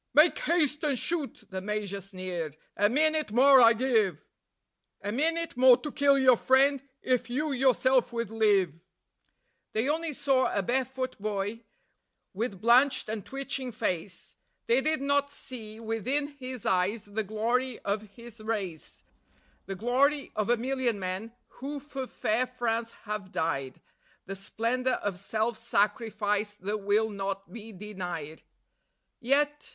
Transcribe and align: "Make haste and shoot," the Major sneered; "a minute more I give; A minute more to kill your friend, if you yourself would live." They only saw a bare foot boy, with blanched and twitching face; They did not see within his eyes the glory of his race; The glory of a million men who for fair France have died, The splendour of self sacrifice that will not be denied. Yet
"Make 0.15 0.39
haste 0.39 0.83
and 0.83 0.97
shoot," 0.97 1.43
the 1.51 1.61
Major 1.61 2.01
sneered; 2.01 2.57
"a 2.75 2.89
minute 2.89 3.31
more 3.31 3.61
I 3.61 3.73
give; 3.73 4.25
A 5.03 5.11
minute 5.11 5.55
more 5.55 5.77
to 5.77 5.91
kill 5.91 6.17
your 6.17 6.37
friend, 6.37 6.81
if 7.03 7.29
you 7.29 7.51
yourself 7.51 8.11
would 8.11 8.31
live." 8.31 8.79
They 9.73 9.87
only 9.87 10.13
saw 10.13 10.47
a 10.51 10.63
bare 10.63 10.85
foot 10.85 11.17
boy, 11.21 11.65
with 12.33 12.59
blanched 12.59 13.09
and 13.09 13.23
twitching 13.23 13.71
face; 13.71 14.37
They 14.65 14.81
did 14.81 15.01
not 15.03 15.29
see 15.29 15.79
within 15.79 16.29
his 16.29 16.65
eyes 16.65 17.05
the 17.05 17.21
glory 17.21 17.77
of 17.81 18.01
his 18.15 18.39
race; 18.41 19.03
The 19.67 19.75
glory 19.75 20.31
of 20.35 20.49
a 20.49 20.57
million 20.57 20.99
men 20.99 21.31
who 21.59 21.79
for 21.79 22.07
fair 22.07 22.47
France 22.47 22.89
have 23.03 23.31
died, 23.31 23.79
The 24.25 24.35
splendour 24.35 24.93
of 24.95 25.19
self 25.19 25.57
sacrifice 25.59 26.55
that 26.55 26.79
will 26.79 27.11
not 27.11 27.53
be 27.53 27.71
denied. 27.71 28.41
Yet 29.19 29.69